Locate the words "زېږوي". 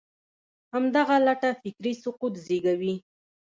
2.45-2.95